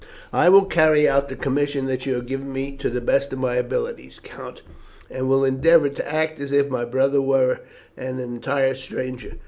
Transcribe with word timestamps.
"I 0.33 0.49
will 0.49 0.65
carry 0.65 1.07
out 1.07 1.29
the 1.29 1.35
commission 1.35 1.85
that 1.85 2.07
you 2.07 2.15
have 2.15 2.25
given 2.25 2.51
me 2.51 2.75
to 2.77 2.89
the 2.89 3.01
best 3.01 3.31
of 3.33 3.37
my 3.37 3.57
abilities, 3.57 4.19
Count; 4.23 4.63
and 5.11 5.29
will 5.29 5.45
endeavour 5.45 5.89
to 5.89 6.11
act 6.11 6.39
as 6.39 6.51
if 6.51 6.69
my 6.69 6.85
brother 6.85 7.21
was 7.21 7.57
an 7.95 8.17
entire 8.19 8.73
stranger." 8.73 9.37